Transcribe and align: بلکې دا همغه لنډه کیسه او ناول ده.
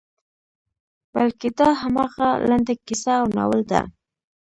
بلکې 1.13 1.47
دا 1.59 1.69
همغه 1.81 2.27
لنډه 2.49 2.73
کیسه 2.85 3.11
او 3.21 3.27
ناول 3.37 3.61
ده. 3.71 3.81